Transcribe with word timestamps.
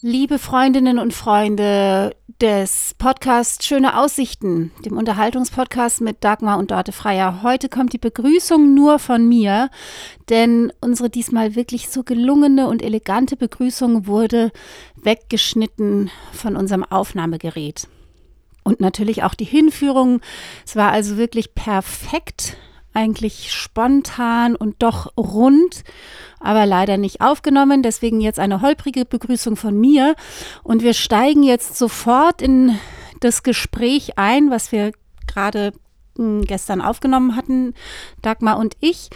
Liebe 0.00 0.38
Freundinnen 0.38 1.00
und 1.00 1.12
Freunde 1.12 2.14
des 2.40 2.94
Podcasts 2.98 3.66
Schöne 3.66 3.98
Aussichten, 3.98 4.70
dem 4.84 4.96
Unterhaltungspodcast 4.96 6.02
mit 6.02 6.22
Dagmar 6.22 6.60
und 6.60 6.70
Dorte 6.70 6.92
Freier. 6.92 7.42
Heute 7.42 7.68
kommt 7.68 7.92
die 7.92 7.98
Begrüßung 7.98 8.76
nur 8.76 9.00
von 9.00 9.28
mir, 9.28 9.70
denn 10.28 10.72
unsere 10.80 11.10
diesmal 11.10 11.56
wirklich 11.56 11.88
so 11.88 12.04
gelungene 12.04 12.68
und 12.68 12.80
elegante 12.80 13.34
Begrüßung 13.34 14.06
wurde 14.06 14.52
weggeschnitten 14.94 16.12
von 16.30 16.54
unserem 16.54 16.84
Aufnahmegerät. 16.84 17.88
Und 18.62 18.78
natürlich 18.78 19.24
auch 19.24 19.34
die 19.34 19.46
Hinführung. 19.46 20.20
Es 20.64 20.76
war 20.76 20.92
also 20.92 21.16
wirklich 21.16 21.56
perfekt 21.56 22.56
eigentlich 22.98 23.52
spontan 23.52 24.56
und 24.56 24.82
doch 24.82 25.16
rund, 25.16 25.84
aber 26.40 26.66
leider 26.66 26.96
nicht 26.96 27.20
aufgenommen. 27.20 27.82
Deswegen 27.82 28.20
jetzt 28.20 28.40
eine 28.40 28.60
holprige 28.60 29.04
Begrüßung 29.04 29.54
von 29.54 29.78
mir. 29.78 30.16
Und 30.64 30.82
wir 30.82 30.94
steigen 30.94 31.44
jetzt 31.44 31.78
sofort 31.78 32.42
in 32.42 32.76
das 33.20 33.44
Gespräch 33.44 34.18
ein, 34.18 34.50
was 34.50 34.72
wir 34.72 34.92
gerade 35.26 35.72
hm, 36.16 36.42
gestern 36.42 36.80
aufgenommen 36.80 37.36
hatten, 37.36 37.74
Dagmar 38.20 38.58
und 38.58 38.76
ich. 38.80 39.10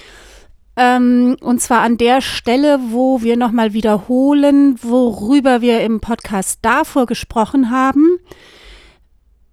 Ähm, 0.77 1.37
und 1.41 1.61
zwar 1.61 1.81
an 1.81 1.99
der 1.99 2.21
Stelle, 2.21 2.79
wo 2.91 3.21
wir 3.21 3.37
nochmal 3.37 3.73
wiederholen, 3.73 4.79
worüber 4.81 5.61
wir 5.61 5.81
im 5.81 6.01
Podcast 6.01 6.61
davor 6.63 7.07
gesprochen 7.07 7.71
haben. 7.71 8.19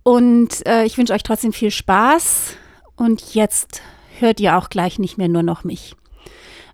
Und 0.03 0.65
äh, 0.67 0.85
ich 0.85 0.97
wünsche 0.97 1.13
euch 1.13 1.23
trotzdem 1.23 1.51
viel 1.51 1.71
Spaß. 1.71 2.55
Und 2.95 3.33
jetzt 3.33 3.81
hört 4.21 4.39
ihr 4.39 4.57
auch 4.57 4.69
gleich 4.69 4.99
nicht 4.99 5.17
mehr 5.17 5.27
nur 5.27 5.43
noch 5.43 5.63
mich. 5.63 5.95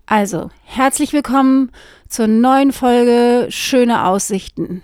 Also, 0.05 0.49
herzlich 0.63 1.13
willkommen 1.13 1.71
zur 2.07 2.27
neuen 2.27 2.71
Folge 2.71 3.47
Schöne 3.49 4.05
Aussichten 4.05 4.83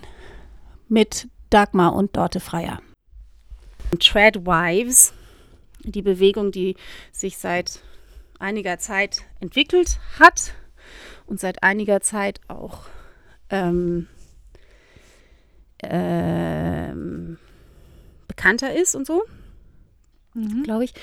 mit 0.88 1.28
Dagmar 1.50 1.94
und 1.94 2.16
Dorte 2.18 2.40
Freier. 2.40 2.82
Treadwives, 4.00 5.14
die 5.84 6.02
Bewegung, 6.02 6.52
die 6.52 6.76
sich 7.12 7.38
seit 7.38 7.82
einiger 8.40 8.80
Zeit 8.80 9.22
entwickelt 9.40 10.00
hat 10.20 10.54
und 11.28 11.40
seit 11.40 11.62
einiger 11.64 12.02
Zeit 12.02 12.42
auch 12.48 12.86
ähm, 13.50 14.08
ähm, 15.84 17.38
bekannter 18.28 18.74
ist 18.74 18.96
und 18.96 19.06
so, 19.06 19.24
mhm. 20.34 20.64
glaube 20.64 20.86
ich. 20.86 20.94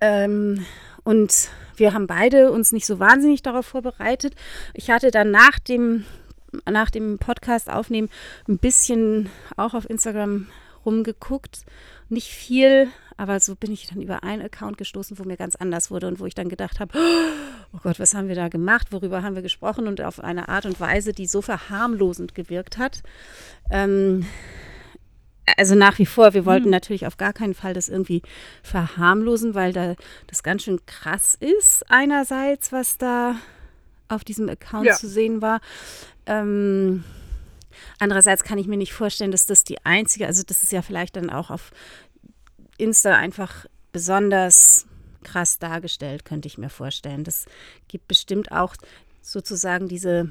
Ähm, 0.00 0.64
und 1.04 1.50
wir 1.76 1.92
haben 1.92 2.06
beide 2.06 2.50
uns 2.50 2.72
nicht 2.72 2.86
so 2.86 2.98
wahnsinnig 2.98 3.42
darauf 3.42 3.66
vorbereitet. 3.66 4.34
Ich 4.74 4.90
hatte 4.90 5.10
dann 5.10 5.30
nach 5.30 5.58
dem, 5.58 6.04
nach 6.68 6.90
dem 6.90 7.18
Podcast 7.18 7.70
aufnehmen 7.70 8.08
ein 8.48 8.58
bisschen 8.58 9.30
auch 9.56 9.74
auf 9.74 9.88
Instagram 9.88 10.48
rumgeguckt. 10.84 11.64
Nicht 12.08 12.28
viel, 12.28 12.88
aber 13.16 13.40
so 13.40 13.56
bin 13.56 13.72
ich 13.72 13.88
dann 13.88 14.00
über 14.00 14.22
einen 14.22 14.42
Account 14.42 14.78
gestoßen, 14.78 15.18
wo 15.18 15.24
mir 15.24 15.36
ganz 15.36 15.56
anders 15.56 15.90
wurde 15.90 16.06
und 16.06 16.20
wo 16.20 16.26
ich 16.26 16.34
dann 16.34 16.48
gedacht 16.48 16.80
habe, 16.80 16.98
oh 17.72 17.78
Gott, 17.82 17.98
was 17.98 18.14
haben 18.14 18.28
wir 18.28 18.34
da 18.34 18.48
gemacht? 18.48 18.92
Worüber 18.92 19.22
haben 19.22 19.34
wir 19.34 19.42
gesprochen? 19.42 19.88
Und 19.88 20.00
auf 20.00 20.20
eine 20.20 20.48
Art 20.48 20.66
und 20.66 20.80
Weise, 20.80 21.12
die 21.12 21.26
so 21.26 21.42
verharmlosend 21.42 22.34
gewirkt 22.34 22.78
hat. 22.78 23.02
Ähm, 23.70 24.26
also 25.56 25.74
nach 25.74 25.98
wie 25.98 26.06
vor, 26.06 26.34
wir 26.34 26.44
wollten 26.44 26.66
mhm. 26.66 26.72
natürlich 26.72 27.06
auf 27.06 27.16
gar 27.16 27.32
keinen 27.32 27.54
Fall 27.54 27.74
das 27.74 27.88
irgendwie 27.88 28.22
verharmlosen, 28.62 29.54
weil 29.54 29.72
da 29.72 29.94
das 30.26 30.42
ganz 30.42 30.64
schön 30.64 30.84
krass 30.86 31.36
ist, 31.38 31.84
einerseits, 31.88 32.72
was 32.72 32.98
da 32.98 33.36
auf 34.08 34.24
diesem 34.24 34.48
Account 34.48 34.86
ja. 34.86 34.94
zu 34.94 35.08
sehen 35.08 35.42
war. 35.42 35.60
Ähm, 36.26 37.04
andererseits 37.98 38.44
kann 38.44 38.58
ich 38.58 38.66
mir 38.66 38.76
nicht 38.76 38.92
vorstellen, 38.92 39.30
dass 39.30 39.46
das 39.46 39.64
die 39.64 39.84
einzige, 39.84 40.26
also 40.26 40.42
das 40.42 40.62
ist 40.62 40.72
ja 40.72 40.82
vielleicht 40.82 41.16
dann 41.16 41.30
auch 41.30 41.50
auf 41.50 41.70
Insta 42.78 43.14
einfach 43.14 43.66
besonders 43.92 44.86
krass 45.22 45.58
dargestellt, 45.58 46.24
könnte 46.24 46.46
ich 46.46 46.58
mir 46.58 46.70
vorstellen. 46.70 47.24
Das 47.24 47.46
gibt 47.88 48.06
bestimmt 48.06 48.52
auch 48.52 48.76
sozusagen 49.22 49.88
diese 49.88 50.30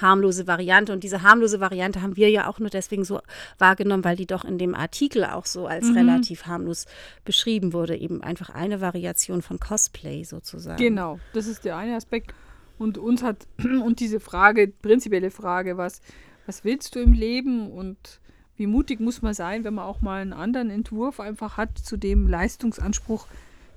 harmlose 0.00 0.46
Variante. 0.46 0.92
Und 0.92 1.04
diese 1.04 1.22
harmlose 1.22 1.60
Variante 1.60 2.02
haben 2.02 2.16
wir 2.16 2.30
ja 2.30 2.48
auch 2.48 2.58
nur 2.58 2.70
deswegen 2.70 3.04
so 3.04 3.20
wahrgenommen, 3.58 4.04
weil 4.04 4.16
die 4.16 4.26
doch 4.26 4.44
in 4.44 4.58
dem 4.58 4.74
Artikel 4.74 5.24
auch 5.24 5.46
so 5.46 5.66
als 5.66 5.86
mhm. 5.86 5.96
relativ 5.96 6.46
harmlos 6.46 6.86
beschrieben 7.24 7.72
wurde. 7.72 7.96
Eben 7.96 8.22
einfach 8.22 8.50
eine 8.50 8.80
Variation 8.80 9.42
von 9.42 9.60
Cosplay 9.60 10.24
sozusagen. 10.24 10.78
Genau, 10.78 11.18
das 11.32 11.46
ist 11.46 11.64
der 11.64 11.76
eine 11.76 11.96
Aspekt. 11.96 12.34
Und 12.78 12.98
uns 12.98 13.22
hat, 13.22 13.46
und 13.58 14.00
diese 14.00 14.20
Frage, 14.20 14.68
prinzipielle 14.68 15.30
Frage, 15.30 15.76
was, 15.76 16.00
was 16.46 16.64
willst 16.64 16.94
du 16.94 17.00
im 17.00 17.12
Leben 17.12 17.70
und 17.70 18.20
wie 18.56 18.66
mutig 18.66 19.00
muss 19.00 19.22
man 19.22 19.34
sein, 19.34 19.64
wenn 19.64 19.74
man 19.74 19.84
auch 19.84 20.00
mal 20.00 20.22
einen 20.22 20.32
anderen 20.32 20.70
Entwurf 20.70 21.20
einfach 21.20 21.56
hat 21.56 21.78
zu 21.78 21.96
dem 21.96 22.26
Leistungsanspruch, 22.26 23.26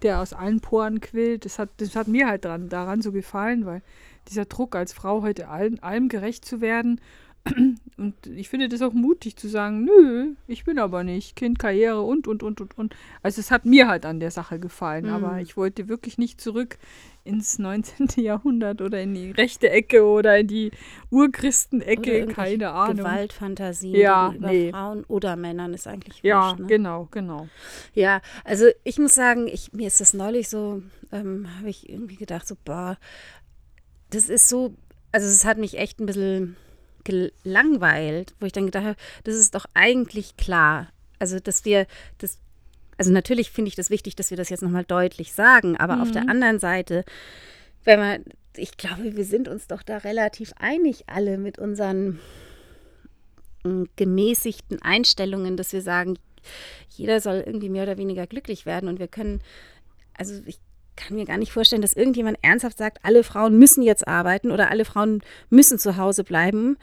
der 0.02 0.22
aus 0.22 0.34
allen 0.34 0.62
Poren 0.62 1.02
quillt. 1.02 1.44
Das 1.44 1.60
hat, 1.60 1.70
das 1.78 1.96
hat 1.96 2.08
mir 2.08 2.28
halt 2.28 2.46
dran, 2.46 2.70
daran 2.70 3.02
so 3.02 3.12
gefallen, 3.12 3.66
weil 3.66 3.82
dieser 4.30 4.46
Druck 4.46 4.76
als 4.76 4.94
Frau 4.94 5.22
heute 5.22 5.48
allem, 5.50 5.78
allem 5.82 6.10
gerecht 6.10 6.46
zu 6.46 6.62
werden. 6.62 7.02
Und 7.98 8.16
ich 8.28 8.50
finde 8.50 8.70
das 8.70 8.82
auch 8.82 8.94
mutig 8.94 9.36
zu 9.36 9.48
sagen, 9.48 9.84
nö, 9.84 10.34
ich 10.48 10.64
bin 10.64 10.80
aber 10.80 11.04
nicht. 11.04 11.36
Kind, 11.36 11.60
Karriere 11.60 12.02
und, 12.02 12.28
und, 12.28 12.44
und, 12.44 12.62
und, 12.62 12.78
und. 12.78 12.96
Also 13.22 13.42
es 13.42 13.52
hat 13.52 13.66
mir 13.66 13.88
halt 13.88 14.06
an 14.06 14.20
der 14.20 14.32
Sache 14.32 14.60
gefallen. 14.60 15.06
Mhm. 15.06 15.12
Aber 15.12 15.42
ich 15.42 15.58
wollte 15.58 15.90
wirklich 15.90 16.18
nicht 16.18 16.40
zurück 16.40 16.78
ins 17.24 17.60
19. 17.60 18.08
Jahrhundert 18.24 18.82
oder 18.82 19.02
in 19.02 19.14
die 19.14 19.32
rechte 19.32 19.70
Ecke 19.70 20.04
oder 20.04 20.40
in 20.40 20.48
die 20.48 20.72
Urchristenecke, 21.12 22.28
keine 22.28 22.72
Ahnung. 22.72 22.98
Gewaltfantasien 22.98 23.96
ja, 23.96 24.34
über 24.34 24.48
nee. 24.50 24.72
Frauen 24.72 25.04
oder 25.06 25.36
Männern 25.36 25.74
ist 25.74 25.88
eigentlich 25.88 26.16
wurscht, 26.16 26.26
Ja, 26.26 26.56
ne? 26.56 26.68
genau, 26.68 27.08
genau. 27.12 27.48
Ja, 27.94 28.22
also 28.44 28.66
ich 28.84 28.98
muss 28.98 29.16
sagen, 29.16 29.48
ich, 29.48 29.74
mir 29.74 29.88
ist 29.88 30.02
das 30.02 30.14
neulich 30.14 30.50
so, 30.50 30.82
ähm, 31.12 31.48
habe 31.58 31.70
ich 31.70 31.90
irgendwie 31.90 32.16
gedacht, 32.16 32.48
so, 32.48 32.56
boah, 32.64 32.98
das 34.10 34.30
ist 34.30 34.50
so, 34.50 34.74
also 35.12 35.28
es 35.28 35.46
hat 35.46 35.58
mich 35.58 35.78
echt 35.78 36.00
ein 36.00 36.06
bisschen 36.06 36.56
gelangweilt, 37.04 38.34
wo 38.40 38.46
ich 38.46 38.52
dann 38.52 38.66
gedacht 38.66 38.86
habe, 38.86 38.96
das 39.24 39.36
ist 39.36 39.56
doch 39.56 39.66
eigentlich 39.74 40.38
klar. 40.38 40.88
Also, 41.18 41.40
dass 41.40 41.66
wir 41.66 41.86
das, 42.18 42.38
also 42.98 43.12
natürlich 43.12 43.52
finde 43.52 43.70
ich 43.70 43.76
das 43.76 43.90
wichtig, 43.90 44.16
dass 44.16 44.30
wir 44.30 44.38
das 44.38 44.50
jetzt 44.50 44.62
nochmal 44.62 44.86
deutlich 44.86 45.34
sagen, 45.34 45.78
aber 45.78 45.98
mhm. 45.98 46.02
auf 46.02 46.12
der 46.12 46.24
mhm. 46.24 46.30
anderen 46.30 46.60
Seite, 46.60 47.06
wenn 47.84 48.00
man, 48.00 48.26
ich 48.56 48.78
glaube, 48.78 49.16
wir 49.16 49.26
sind 49.26 49.48
uns 49.48 49.68
doch 49.68 49.84
da 49.84 49.98
relativ 49.98 50.54
einig 50.58 51.06
alle 51.08 51.38
mit 51.38 51.60
unseren 51.60 52.20
hm, 53.64 53.88
gemäßigten 53.96 54.82
Einstellungen, 54.82 55.58
dass 55.58 55.74
wir 55.74 55.82
sagen, 55.82 56.18
jeder 56.90 57.20
soll 57.20 57.44
irgendwie 57.46 57.70
mehr 57.70 57.84
oder 57.84 57.98
weniger 57.98 58.28
glücklich 58.28 58.66
werden 58.66 58.90
und 58.90 59.00
wir 59.00 59.08
können, 59.08 59.42
also 60.18 60.42
ich 60.46 60.60
kann 61.00 61.16
mir 61.16 61.26
gar 61.26 61.38
nicht 61.38 61.52
vorstellen, 61.52 61.82
dass 61.82 61.94
irgendjemand 61.94 62.38
ernsthaft 62.42 62.78
sagt, 62.78 63.00
alle 63.04 63.24
Frauen 63.24 63.58
müssen 63.58 63.82
jetzt 63.82 64.08
arbeiten 64.08 64.52
oder 64.52 64.70
alle 64.70 64.86
Frauen 64.86 65.22
müssen 65.50 65.80
zu 65.80 65.98
Hause 65.98 66.24
bleiben. 66.24 66.78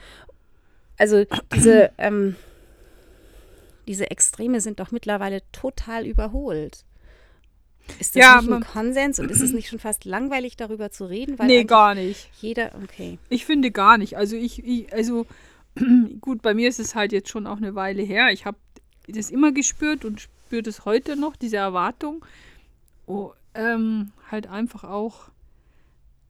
Also 0.97 1.25
diese, 1.55 1.91
ähm, 1.97 2.35
diese 3.87 4.09
Extreme 4.09 4.59
sind 4.59 4.79
doch 4.79 4.91
mittlerweile 4.91 5.41
total 5.51 6.05
überholt. 6.05 6.83
Ist 7.99 8.15
das 8.15 8.21
ja, 8.21 8.41
nicht 8.41 8.51
ein 8.51 8.63
Konsens 8.65 9.19
und 9.19 9.31
ist 9.31 9.41
es 9.41 9.51
nicht 9.53 9.69
schon 9.69 9.79
fast 9.79 10.03
langweilig, 10.03 10.57
darüber 10.57 10.91
zu 10.91 11.05
reden? 11.05 11.37
nee, 11.45 11.63
gar 11.63 11.95
nicht. 11.95 12.29
Jeder, 12.41 12.71
okay. 12.83 13.19
Ich 13.29 13.45
finde 13.45 13.71
gar 13.71 13.97
nicht. 13.97 14.17
Also 14.17 14.35
ich, 14.35 14.65
ich, 14.65 14.91
also 14.91 15.25
gut, 16.21 16.41
bei 16.41 16.53
mir 16.53 16.67
ist 16.67 16.79
es 16.79 16.95
halt 16.95 17.11
jetzt 17.11 17.29
schon 17.29 17.47
auch 17.47 17.57
eine 17.57 17.75
Weile 17.75 18.01
her. 18.01 18.31
Ich 18.31 18.45
habe 18.45 18.57
das 19.07 19.29
immer 19.29 19.51
gespürt 19.51 20.03
und 20.03 20.21
spüre 20.21 20.63
das 20.63 20.85
heute 20.85 21.15
noch, 21.15 21.35
diese 21.35 21.57
Erwartung. 21.57 22.25
Oh, 23.05 23.31
ähm, 23.57 24.11
halt 24.31 24.47
einfach 24.47 24.83
auch 24.83 25.29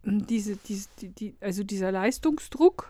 hm, 0.03 0.25
diese, 0.25 0.55
diese, 0.55 0.89
die, 0.99 1.09
die, 1.09 1.35
also 1.41 1.63
dieser 1.63 1.91
Leistungsdruck, 1.91 2.89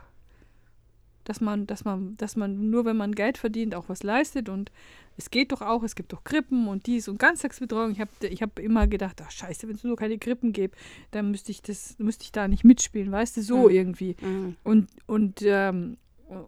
dass 1.24 1.42
man, 1.42 1.68
dass 1.68 1.84
man, 1.84 2.16
dass 2.18 2.38
man 2.38 2.70
nur 2.70 2.86
wenn 2.86 2.96
man 2.96 3.14
Geld 3.14 3.38
verdient, 3.38 3.76
auch 3.76 3.90
was 3.90 4.04
leistet 4.04 4.48
und 4.48 4.72
es 5.18 5.32
geht 5.32 5.52
doch 5.52 5.62
auch, 5.62 5.84
es 5.84 5.96
gibt 5.96 6.14
doch 6.14 6.24
Krippen 6.24 6.68
und 6.68 6.86
dies 6.86 7.08
und 7.08 7.18
Ganztagsbetreuung. 7.18 7.92
Ich 7.92 8.00
habe 8.00 8.12
ich 8.22 8.42
hab 8.44 8.60
immer 8.60 8.86
gedacht, 8.86 9.22
ach 9.26 9.32
scheiße, 9.32 9.68
wenn 9.68 9.76
es 9.76 9.84
nur 9.84 9.98
keine 9.98 10.20
Krippen 10.20 10.54
gäbe, 10.54 10.78
dann 11.10 11.32
müsste 11.32 11.52
ich 11.52 11.64
das, 11.64 11.96
müsste 11.98 12.24
ich 12.24 12.32
da 12.32 12.48
nicht 12.48 12.64
mitspielen, 12.64 13.12
weißt 13.12 13.38
du, 13.38 13.42
so 13.42 13.64
mhm. 13.64 13.70
irgendwie. 13.70 14.16
Mhm. 14.22 14.56
Und, 14.64 14.90
und, 15.08 15.42
ähm, 15.42 15.98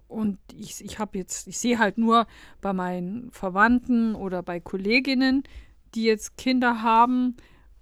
und 0.08 0.38
ich, 0.56 0.86
ich 0.86 1.00
habe 1.00 1.18
jetzt, 1.18 1.48
ich 1.48 1.58
sehe 1.58 1.80
halt 1.80 1.98
nur 1.98 2.28
bei 2.62 2.72
meinen 2.72 3.32
Verwandten 3.32 4.14
oder 4.14 4.44
bei 4.44 4.60
Kolleginnen, 4.60 5.44
die 5.96 6.04
jetzt 6.04 6.38
Kinder 6.38 6.84
haben, 6.84 7.36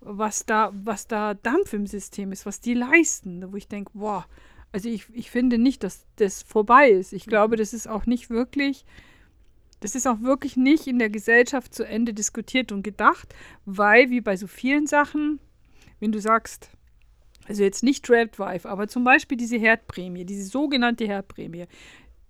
was 0.09 0.45
da, 0.45 0.71
was 0.73 1.07
da 1.07 1.33
Dampf 1.33 1.73
im 1.73 1.87
System 1.87 2.31
ist, 2.31 2.45
was 2.45 2.61
die 2.61 2.73
leisten, 2.73 3.51
wo 3.51 3.57
ich 3.57 3.67
denke, 3.67 3.91
boah, 3.93 4.25
also 4.71 4.89
ich, 4.89 5.05
ich 5.13 5.31
finde 5.31 5.57
nicht, 5.57 5.83
dass 5.83 6.05
das 6.17 6.43
vorbei 6.43 6.89
ist. 6.89 7.13
Ich 7.13 7.25
glaube, 7.25 7.55
das 7.55 7.73
ist 7.73 7.87
auch 7.87 8.05
nicht 8.05 8.29
wirklich, 8.29 8.85
das 9.79 9.95
ist 9.95 10.07
auch 10.07 10.21
wirklich 10.21 10.57
nicht 10.57 10.87
in 10.87 10.99
der 10.99 11.09
Gesellschaft 11.09 11.73
zu 11.73 11.83
Ende 11.83 12.13
diskutiert 12.13 12.71
und 12.71 12.83
gedacht, 12.83 13.33
weil 13.65 14.09
wie 14.09 14.21
bei 14.21 14.35
so 14.35 14.47
vielen 14.47 14.87
Sachen, 14.87 15.39
wenn 15.99 16.11
du 16.11 16.19
sagst, 16.19 16.69
also 17.47 17.63
jetzt 17.63 17.83
nicht 17.83 18.05
Trapped 18.05 18.39
Wife, 18.39 18.67
aber 18.67 18.87
zum 18.87 19.03
Beispiel 19.03 19.37
diese 19.37 19.57
Herdprämie, 19.57 20.25
diese 20.25 20.43
sogenannte 20.43 21.05
Herdprämie, 21.05 21.67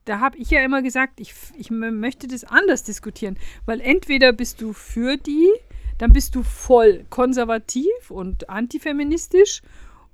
da 0.05 0.19
habe 0.19 0.37
ich 0.37 0.51
ja 0.51 0.63
immer 0.63 0.81
gesagt, 0.81 1.19
ich, 1.19 1.33
ich 1.57 1.69
möchte 1.69 2.27
das 2.27 2.43
anders 2.43 2.83
diskutieren, 2.83 3.37
weil 3.65 3.81
entweder 3.81 4.31
bist 4.31 4.61
du 4.61 4.73
für 4.73 5.17
die, 5.17 5.49
dann 5.97 6.13
bist 6.13 6.35
du 6.35 6.43
voll 6.43 7.05
konservativ 7.09 8.09
und 8.09 8.49
antifeministisch. 8.49 9.61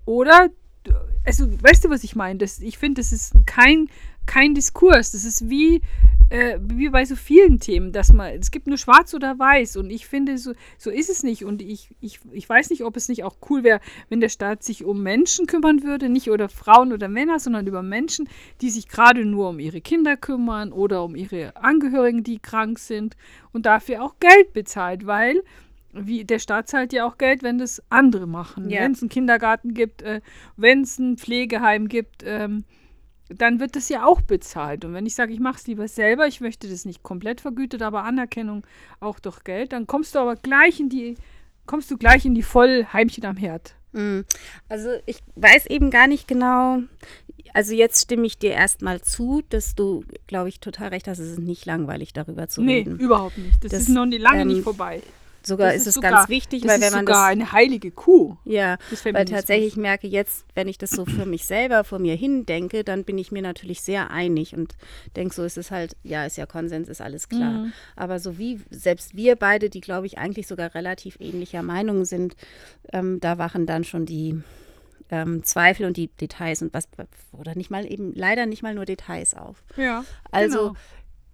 Oder, 0.06 0.50
also 1.26 1.46
weißt 1.62 1.86
du, 1.86 1.90
was 1.90 2.04
ich 2.04 2.16
meine? 2.16 2.44
Ich 2.62 2.78
finde, 2.78 3.02
das 3.02 3.12
ist 3.12 3.34
kein, 3.46 3.90
kein 4.26 4.54
Diskurs. 4.54 5.12
Das 5.12 5.26
ist 5.26 5.50
wie, 5.50 5.82
äh, 6.30 6.60
wie 6.62 6.90
bei 6.90 7.06
so 7.06 7.16
vielen 7.16 7.60
Themen, 7.60 7.92
dass 7.92 8.12
man, 8.12 8.34
es 8.40 8.52
gibt 8.52 8.68
nur 8.68 8.78
schwarz 8.78 9.14
oder 9.14 9.38
weiß. 9.38 9.78
Und 9.78 9.90
ich 9.90 10.08
finde, 10.08 10.38
so, 10.38 10.54
so 10.78 10.90
ist 10.90 11.10
es 11.10 11.24
nicht. 11.24 11.46
Und 11.46 11.62
ich, 11.62 11.90
ich, 12.02 12.20
ich 12.32 12.48
weiß 12.48 12.70
nicht, 12.70 12.84
ob 12.84 12.98
es 12.98 13.10
nicht 13.10 13.24
auch 13.24 13.36
cool 13.50 13.64
wäre, 13.64 13.80
wenn 14.10 14.20
der 14.20 14.30
Staat 14.30 14.64
sich 14.64 14.84
um 14.84 15.04
Menschen 15.04 15.48
kümmern 15.48 15.84
würde, 15.84 16.10
nicht 16.10 16.30
oder 16.30 16.50
Frauen 16.50 16.94
oder 16.94 17.08
Männer, 17.08 17.40
sondern 17.40 17.68
über 17.68 17.84
Menschen, 17.84 18.28
die 18.62 18.70
sich 18.70 18.88
gerade 18.88 19.26
nur 19.26 19.50
um 19.50 19.60
ihre 19.60 19.82
Kinder 19.82 20.18
kümmern 20.18 20.72
oder 20.72 21.04
um 21.04 21.16
ihre 21.16 21.56
Angehörigen, 21.56 22.24
die 22.24 22.40
krank 22.40 22.80
sind 22.80 23.16
und 23.52 23.66
dafür 23.66 24.04
auch 24.04 24.16
Geld 24.20 24.54
bezahlt, 24.54 25.06
weil 25.06 25.44
wie 25.94 26.26
der 26.26 26.40
Staat 26.40 26.68
zahlt 26.68 26.92
ja 26.94 27.06
auch 27.06 27.18
Geld, 27.18 27.44
wenn 27.44 27.58
das 27.58 27.82
andere 27.90 28.28
machen. 28.28 28.70
Ja. 28.70 28.82
Wenn 28.82 28.92
es 28.92 29.02
einen 29.02 29.10
Kindergarten 29.10 29.74
gibt, 29.74 30.02
äh, 30.02 30.22
wenn 30.58 30.82
es 30.82 31.00
ein 31.00 31.18
Pflegeheim 31.18 31.88
gibt, 31.88 32.24
ähm, 32.26 32.66
dann 33.30 33.60
wird 33.60 33.76
das 33.76 33.90
ja 33.90 34.06
auch 34.06 34.22
bezahlt. 34.22 34.86
Und 34.86 34.94
wenn 34.94 35.06
ich 35.06 35.16
sage, 35.16 35.34
ich 35.34 35.40
mache 35.40 35.58
es 35.58 35.68
lieber 35.68 35.88
selber, 35.88 36.28
ich 36.28 36.42
möchte 36.42 36.68
das 36.68 36.86
nicht 36.86 37.04
komplett 37.04 37.42
vergütet, 37.42 37.82
aber 37.82 38.04
Anerkennung 38.04 38.66
auch 39.00 39.20
durch 39.20 39.44
Geld, 39.44 39.74
dann 39.74 39.88
kommst 39.88 40.16
du 40.16 40.20
aber 40.20 40.36
gleich 40.36 40.80
in 40.80 40.90
die, 40.90 41.16
kommst 41.66 41.90
du 41.90 41.98
gleich 41.98 42.26
in 42.26 42.36
die 42.36 42.44
Vollheimchen 42.44 43.26
am 43.26 43.38
Herd. 43.38 43.76
Mhm. 43.94 44.26
Also 44.70 44.90
ich 45.06 45.20
weiß 45.36 45.68
eben 45.68 45.90
gar 45.90 46.08
nicht 46.08 46.28
genau, 46.28 46.80
also 47.54 47.74
jetzt 47.74 48.04
stimme 48.04 48.26
ich 48.26 48.38
dir 48.38 48.52
erstmal 48.52 49.02
zu, 49.02 49.44
dass 49.50 49.76
du, 49.76 50.04
glaube 50.28 50.50
ich, 50.50 50.60
total 50.60 50.90
recht 50.90 51.08
hast, 51.08 51.20
es 51.20 51.32
ist 51.32 51.40
nicht 51.40 51.66
langweilig, 51.66 52.14
darüber 52.14 52.48
zu 52.48 52.62
nee, 52.62 52.78
reden. 52.78 52.98
Nee, 52.98 53.04
überhaupt 53.04 53.38
nicht. 53.38 53.64
Das, 53.64 53.72
das 53.72 53.82
ist 53.84 53.90
noch 53.90 54.06
lange 54.06 54.42
ähm, 54.42 54.48
nicht 54.48 54.64
vorbei. 54.64 55.02
Sogar 55.46 55.74
das 55.74 55.82
ist, 55.82 55.88
es 55.88 55.94
sogar, 55.96 56.12
ganz 56.12 56.30
wichtig, 56.30 56.64
weil 56.66 56.80
wenn 56.80 56.92
man 56.92 57.02
sogar 57.02 57.16
das. 57.16 57.32
eine 57.32 57.52
heilige 57.52 57.92
Kuh. 57.92 58.38
Ja, 58.46 58.78
weil 59.12 59.26
tatsächlich 59.26 59.76
merke 59.76 60.08
jetzt, 60.08 60.46
wenn 60.56 60.68
ich 60.68 60.78
das 60.78 60.92
so 60.92 61.06
für 61.06 61.26
mich 61.26 61.46
selber 61.46 61.84
vor 61.84 62.00
mir 62.00 62.16
hin 62.16 62.46
denke, 62.46 62.84
dann 62.84 63.04
bin 63.04 63.18
ich 63.18 63.32
mir 63.32 63.42
natürlich 63.42 63.82
sehr 63.82 64.12
einig 64.12 64.56
und 64.56 64.76
denke, 65.16 65.36
so 65.36 65.44
ist 65.44 65.58
es 65.58 65.72
halt, 65.72 65.96
ja, 66.04 66.26
ist 66.26 66.38
ja 66.38 66.46
Konsens, 66.46 66.88
ist 66.88 67.02
alles 67.02 67.28
klar. 67.30 67.52
Mhm. 67.52 67.74
Aber 67.96 68.20
so 68.20 68.38
wie 68.38 68.62
selbst 68.70 69.16
wir 69.16 69.36
beide, 69.36 69.70
die 69.70 69.82
glaube 69.82 70.08
ich 70.08 70.18
eigentlich 70.18 70.48
sogar 70.48 70.74
relativ 70.76 71.18
ähnlicher 71.20 71.64
Meinung 71.64 72.06
sind, 72.06 72.36
ähm, 72.92 73.20
da 73.20 73.38
wachen 73.38 73.66
dann 73.66 73.84
schon 73.84 74.06
die 74.06 74.42
ähm, 75.10 75.44
Zweifel 75.44 75.86
und 75.86 75.98
die 75.98 76.08
Details 76.08 76.62
und 76.62 76.74
was, 76.74 76.88
oder 77.34 77.56
nicht 77.56 77.70
mal 77.70 77.86
eben, 77.92 78.14
leider 78.16 78.46
nicht 78.46 78.64
mal 78.64 78.74
nur 78.74 78.86
Details 78.86 79.34
auf. 79.34 79.64
Ja. 79.76 80.06
Also 80.32 80.70
genau 80.70 80.76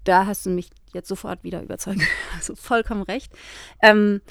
da 0.04 0.25
hast 0.25 0.46
du 0.46 0.50
mich 0.50 0.69
jetzt 0.94 1.07
sofort 1.07 1.44
wieder 1.44 1.62
überzeugt. 1.62 2.01
Also 2.36 2.56
vollkommen 2.56 3.04
recht. 3.04 3.31
Ähm, 3.81 4.22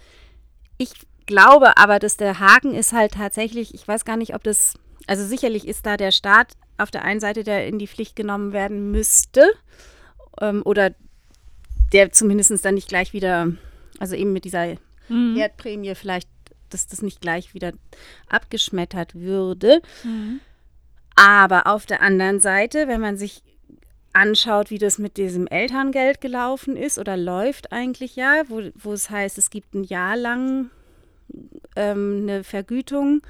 ich 0.78 0.92
glaube 1.26 1.76
aber, 1.76 1.98
dass 1.98 2.16
der 2.16 2.40
Haken 2.40 2.74
ist 2.74 2.92
halt 2.92 3.12
tatsächlich, 3.12 3.74
ich 3.74 3.86
weiß 3.86 4.04
gar 4.04 4.16
nicht, 4.16 4.34
ob 4.34 4.42
das, 4.42 4.74
also 5.06 5.24
sicherlich 5.24 5.68
ist 5.68 5.84
da 5.84 5.96
der 5.96 6.10
Staat 6.10 6.54
auf 6.78 6.90
der 6.90 7.04
einen 7.04 7.20
Seite, 7.20 7.44
der 7.44 7.66
in 7.66 7.78
die 7.78 7.88
Pflicht 7.88 8.16
genommen 8.16 8.52
werden 8.52 8.90
müsste 8.90 9.50
ähm, 10.40 10.62
oder 10.64 10.94
der 11.92 12.12
zumindest 12.12 12.64
dann 12.64 12.74
nicht 12.74 12.88
gleich 12.88 13.12
wieder, 13.12 13.52
also 13.98 14.14
eben 14.14 14.32
mit 14.32 14.44
dieser 14.44 14.76
mhm. 15.08 15.36
Herdprämie 15.36 15.94
vielleicht, 15.94 16.28
dass 16.70 16.86
das 16.86 17.02
nicht 17.02 17.20
gleich 17.20 17.54
wieder 17.54 17.72
abgeschmettert 18.28 19.14
würde. 19.14 19.80
Mhm. 20.04 20.40
Aber 21.16 21.66
auf 21.66 21.84
der 21.84 22.00
anderen 22.00 22.40
Seite, 22.40 22.86
wenn 22.86 23.00
man 23.00 23.16
sich 23.16 23.42
anschaut, 24.18 24.70
wie 24.70 24.78
das 24.78 24.98
mit 24.98 25.16
diesem 25.16 25.46
Elterngeld 25.46 26.20
gelaufen 26.20 26.76
ist 26.76 26.98
oder 26.98 27.16
läuft 27.16 27.72
eigentlich 27.72 28.16
ja, 28.16 28.42
wo, 28.48 28.62
wo 28.74 28.92
es 28.92 29.10
heißt, 29.10 29.38
es 29.38 29.50
gibt 29.50 29.74
ein 29.74 29.84
Jahr 29.84 30.16
lang 30.16 30.70
ähm, 31.76 32.20
eine 32.22 32.42
Vergütung 32.42 33.22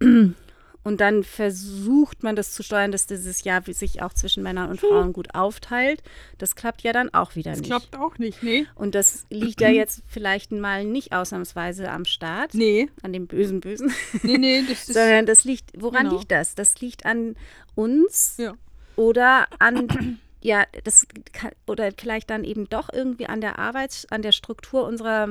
und 0.00 1.00
dann 1.00 1.24
versucht 1.24 2.22
man 2.22 2.36
das 2.36 2.52
zu 2.52 2.62
steuern, 2.62 2.92
dass 2.92 3.06
dieses 3.06 3.44
Jahr 3.44 3.62
sich 3.62 4.02
auch 4.02 4.12
zwischen 4.12 4.42
Männern 4.42 4.70
und 4.70 4.80
Frauen 4.80 5.12
gut 5.12 5.34
aufteilt. 5.34 6.02
Das 6.38 6.54
klappt 6.54 6.82
ja 6.82 6.92
dann 6.92 7.12
auch 7.12 7.34
wieder 7.34 7.52
das 7.52 7.60
nicht. 7.60 7.70
Das 7.70 7.90
klappt 7.90 8.02
auch 8.02 8.18
nicht, 8.18 8.42
nee. 8.42 8.66
Und 8.74 8.94
das 8.94 9.26
liegt 9.30 9.60
ja 9.60 9.70
jetzt 9.70 10.02
vielleicht 10.06 10.52
mal 10.52 10.84
nicht 10.84 11.12
ausnahmsweise 11.12 11.90
am 11.90 12.04
Staat. 12.04 12.54
Nee. 12.54 12.88
An 13.02 13.12
dem 13.12 13.26
bösen 13.26 13.60
Bösen. 13.60 13.92
Nee, 14.22 14.38
nee, 14.38 14.62
das 14.68 14.80
ist. 14.88 14.94
Sondern 14.94 15.26
das 15.26 15.44
liegt, 15.44 15.70
woran 15.80 16.04
genau. 16.04 16.18
liegt 16.18 16.30
das? 16.30 16.54
Das 16.54 16.80
liegt 16.80 17.06
an 17.06 17.36
uns. 17.74 18.36
Ja 18.38 18.54
oder 18.98 19.46
an 19.60 19.88
ja, 20.42 20.64
das 20.84 21.06
kann, 21.32 21.52
oder 21.66 21.90
vielleicht 21.96 22.30
dann 22.30 22.44
eben 22.44 22.68
doch 22.68 22.92
irgendwie 22.92 23.26
an 23.26 23.40
der 23.40 23.58
Arbeits, 23.58 24.06
an 24.10 24.22
der 24.22 24.32
Struktur 24.32 24.86
unserer, 24.86 25.28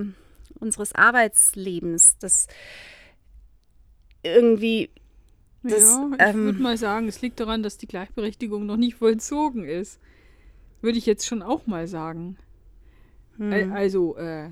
unseres 0.60 0.96
Arbeitslebens, 0.96 2.18
das 2.18 2.48
irgendwie 4.24 4.90
das, 5.64 5.82
ja, 5.82 6.10
ich 6.14 6.22
ähm, 6.22 6.46
würde 6.46 6.62
mal 6.62 6.78
sagen, 6.78 7.08
es 7.08 7.22
liegt 7.22 7.40
daran, 7.40 7.62
dass 7.62 7.78
die 7.78 7.88
Gleichberechtigung 7.88 8.66
noch 8.66 8.78
nicht 8.78 8.96
vollzogen 8.96 9.66
ist. 9.66 10.00
Würde 10.82 10.98
ich 10.98 11.06
jetzt 11.06 11.26
schon 11.26 11.42
auch 11.42 11.68
mal 11.68 11.88
sagen. 11.88 12.38
Hm. 13.38 13.74
Also, 13.74 14.16
äh. 14.18 14.52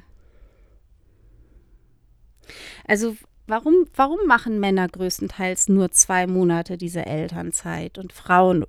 Also, 2.86 3.16
warum, 3.48 3.86
warum 3.96 4.26
machen 4.28 4.60
Männer 4.60 4.88
größtenteils 4.88 5.70
nur 5.70 5.92
zwei 5.92 6.28
Monate 6.28 6.78
diese 6.78 7.06
Elternzeit 7.06 7.98
und 7.98 8.14
Frauen 8.14 8.66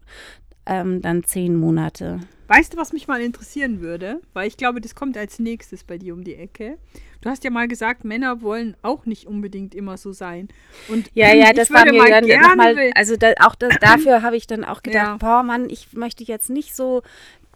ähm, 0.66 1.02
dann 1.02 1.24
zehn 1.24 1.56
Monate? 1.56 2.20
Weißt 2.48 2.74
du, 2.74 2.76
was 2.76 2.92
mich 2.92 3.08
mal 3.08 3.20
interessieren 3.20 3.80
würde? 3.80 4.20
Weil 4.32 4.46
ich 4.46 4.56
glaube, 4.56 4.80
das 4.80 4.94
kommt 4.94 5.16
als 5.16 5.38
nächstes 5.38 5.82
bei 5.82 5.98
dir 5.98 6.14
um 6.14 6.22
die 6.22 6.36
Ecke. 6.36 6.78
Du 7.20 7.30
hast 7.30 7.42
ja 7.42 7.50
mal 7.50 7.66
gesagt, 7.66 8.04
Männer 8.04 8.40
wollen 8.40 8.76
auch 8.82 9.04
nicht 9.04 9.26
unbedingt 9.26 9.74
immer 9.74 9.96
so 9.96 10.12
sein. 10.12 10.48
Und 10.88 11.10
ja, 11.14 11.34
ja, 11.34 11.52
das 11.52 11.72
war 11.72 11.84
mir 11.84 12.04
dann 12.08 12.24
nochmal, 12.24 12.92
also 12.94 13.16
da, 13.16 13.32
auch 13.40 13.56
das, 13.56 13.76
dafür 13.80 14.22
habe 14.22 14.36
ich 14.36 14.46
dann 14.46 14.64
auch 14.64 14.82
gedacht, 14.84 15.06
ja. 15.06 15.16
boah 15.16 15.42
Mann, 15.42 15.68
ich 15.68 15.92
möchte 15.94 16.22
jetzt 16.22 16.50
nicht 16.50 16.76
so 16.76 17.02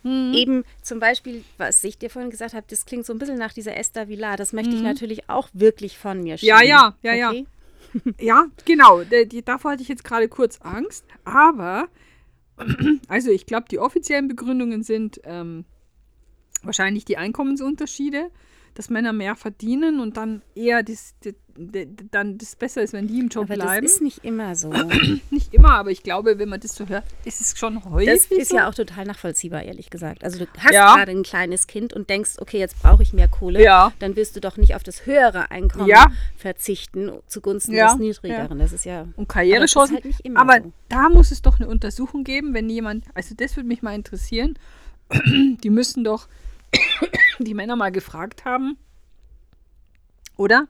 Mhm. 0.02 0.32
Eben 0.35 0.64
zum 0.82 0.99
Beispiel, 0.99 1.44
was 1.58 1.82
ich 1.85 1.99
dir 1.99 2.11
vorhin 2.11 2.31
gesagt 2.31 2.55
habe, 2.55 2.67
das 2.69 2.87
klingt 2.87 3.06
so 3.06 3.12
ein 3.12 3.19
bisschen 3.19 3.38
nach 3.38 3.52
dieser 3.52 3.76
Esther 3.76 4.08
Villar. 4.08 4.37
Das 4.37 4.52
möchte 4.52 4.70
mhm. 4.70 4.76
ich 4.76 4.82
natürlich 4.82 5.29
auch 5.29 5.49
wirklich 5.52 5.99
von 5.99 6.23
mir 6.23 6.38
schieben. 6.38 6.56
Ja, 6.56 6.94
ja, 7.02 7.14
ja, 7.14 7.29
okay? 7.29 7.47
ja. 7.94 8.02
ja, 8.19 8.47
genau. 8.64 9.02
Die, 9.02 9.43
davor 9.43 9.73
hatte 9.73 9.82
ich 9.82 9.88
jetzt 9.88 10.05
gerade 10.05 10.29
kurz 10.29 10.61
Angst. 10.62 11.05
Aber, 11.25 11.88
also 13.08 13.31
ich 13.31 13.46
glaube, 13.46 13.67
die 13.70 13.79
offiziellen 13.79 14.29
Begründungen 14.29 14.82
sind 14.82 15.20
ähm, 15.24 15.65
wahrscheinlich 16.63 17.05
die 17.05 17.17
Einkommensunterschiede 17.17 18.31
dass 18.74 18.91
Männer 18.91 19.12
mehr 19.12 19.36
verdienen 19.36 20.00
und 20.00 20.17
dann 20.17 20.43
eher 20.55 20.82
das, 20.82 21.15
dann 22.10 22.39
das 22.39 22.56
besser 22.56 22.82
ist, 22.82 22.93
wenn 22.93 23.06
die 23.08 23.19
im 23.19 23.29
Job 23.29 23.44
aber 23.44 23.55
bleiben. 23.55 23.84
Das 23.84 23.96
ist 23.96 24.03
nicht 24.03 24.24
immer 24.24 24.55
so. 24.55 24.70
nicht 25.31 25.53
immer, 25.53 25.72
aber 25.72 25.91
ich 25.91 26.03
glaube, 26.03 26.39
wenn 26.39 26.48
man 26.48 26.60
das 26.60 26.74
so 26.74 26.86
hört, 26.89 27.05
ist 27.24 27.41
es 27.41 27.58
schon 27.58 27.84
häufig. 27.84 28.08
Das 28.08 28.27
ist 28.27 28.50
so. 28.50 28.56
ja 28.56 28.69
auch 28.69 28.74
total 28.74 29.05
nachvollziehbar, 29.05 29.62
ehrlich 29.62 29.91
gesagt. 29.91 30.24
Also 30.24 30.39
du 30.39 30.46
hast 30.58 30.72
ja. 30.72 30.94
gerade 30.94 31.12
ein 31.12 31.22
kleines 31.22 31.67
Kind 31.67 31.93
und 31.93 32.08
denkst, 32.08 32.36
okay, 32.39 32.58
jetzt 32.58 32.81
brauche 32.82 33.03
ich 33.03 33.12
mehr 33.12 33.29
Kohle. 33.29 33.62
Ja. 33.62 33.93
Dann 33.98 34.17
wirst 34.17 34.36
du 34.36 34.41
doch 34.41 34.56
nicht 34.56 34.74
auf 34.74 34.82
das 34.82 35.06
höhere 35.06 35.50
Einkommen 35.50 35.89
ja. 35.89 36.06
verzichten 36.36 37.10
zugunsten 37.27 37.72
des 37.72 37.96
niedrigeren. 37.96 38.58
Das 38.58 38.72
ist 38.72 38.84
ja. 38.84 39.06
Und 39.17 39.29
Karrierechancen. 39.29 39.98
Aber, 39.98 40.05
halt 40.05 40.36
aber 40.36 40.65
so. 40.65 40.72
da 40.89 41.08
muss 41.08 41.31
es 41.31 41.43
doch 41.43 41.58
eine 41.58 41.69
Untersuchung 41.69 42.24
geben, 42.24 42.55
wenn 42.55 42.69
jemand, 42.69 43.05
also 43.15 43.34
das 43.34 43.56
würde 43.56 43.69
mich 43.69 43.82
mal 43.82 43.94
interessieren. 43.94 44.58
die 45.62 45.70
müssen 45.70 46.05
doch 46.05 46.29
die 47.44 47.55
Männer 47.55 47.77
mal 47.77 47.91
gefragt 47.91 48.44
haben, 48.44 48.77
oder? 50.37 50.69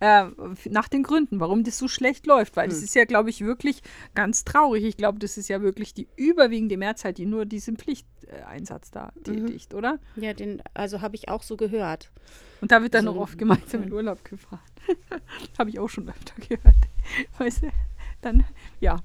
Äh, 0.00 0.24
nach 0.70 0.88
den 0.88 1.02
Gründen, 1.02 1.40
warum 1.40 1.62
das 1.62 1.76
so 1.76 1.86
schlecht 1.86 2.26
läuft. 2.26 2.56
Weil 2.56 2.64
hm. 2.64 2.70
das 2.70 2.82
ist 2.82 2.94
ja, 2.94 3.04
glaube 3.04 3.28
ich, 3.28 3.42
wirklich 3.42 3.82
ganz 4.14 4.44
traurig. 4.44 4.84
Ich 4.84 4.96
glaube, 4.96 5.18
das 5.18 5.36
ist 5.36 5.48
ja 5.48 5.60
wirklich 5.60 5.92
die 5.92 6.08
überwiegende 6.16 6.78
Mehrzahl, 6.78 7.12
die 7.12 7.26
nur 7.26 7.44
diesen 7.44 7.76
Pflichteinsatz 7.76 8.90
da 8.90 9.12
mhm. 9.14 9.24
tätigt, 9.24 9.74
oder? 9.74 9.98
Ja, 10.16 10.32
den, 10.32 10.62
also 10.72 11.02
habe 11.02 11.16
ich 11.16 11.28
auch 11.28 11.42
so 11.42 11.58
gehört. 11.58 12.10
Und 12.62 12.72
da 12.72 12.80
wird 12.80 12.94
dann 12.94 13.06
also, 13.06 13.18
noch 13.18 13.24
oft 13.24 13.36
gemeinsam 13.36 13.82
in 13.82 13.92
Urlaub 13.92 14.24
gefahren. 14.24 14.60
habe 15.58 15.68
ich 15.68 15.78
auch 15.78 15.88
schon 15.88 16.08
öfter 16.08 16.34
gehört. 16.48 16.76
Weißt 17.38 17.64
du? 17.64 17.70
Dann, 18.22 18.44
ja. 18.80 19.00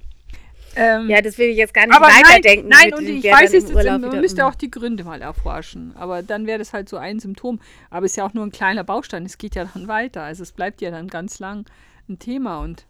Ähm, 0.76 1.10
ja, 1.10 1.22
das 1.22 1.38
will 1.38 1.50
ich 1.50 1.58
jetzt 1.58 1.74
gar 1.74 1.88
nicht 1.88 2.00
weiterdenken. 2.00 2.68
Nein, 2.68 2.90
nein 2.90 3.00
und 3.00 3.08
ich 3.08 3.24
weiß 3.24 3.54
jetzt, 3.54 3.74
man 3.74 4.02
müsste 4.22 4.46
auch 4.46 4.56
die 4.56 4.70
Gründe 4.70 5.04
mal 5.04 5.22
erforschen. 5.22 5.96
Aber 5.96 6.22
dann 6.22 6.46
wäre 6.48 6.60
das 6.60 6.74
halt 6.74 6.90
so 6.90 6.98
ein 6.98 7.20
Symptom. 7.20 7.60
Aber 7.90 8.06
es 8.06 8.14
ist 8.14 8.16
ja 8.18 8.26
auch 8.26 8.34
nur 8.34 8.46
ein 8.46 8.52
kleiner 8.52 8.84
Baustein. 8.84 9.26
Es 9.26 9.38
geht 9.38 9.56
ja 9.56 9.66
dann 9.74 9.88
weiter. 9.88 10.24
Also 10.24 10.44
es 10.44 10.52
bleibt 10.52 10.82
ja 10.82 10.92
dann 10.92 11.08
ganz 11.08 11.40
lang 11.40 11.66
ein 12.10 12.20
Thema. 12.20 12.60
Und 12.60 12.86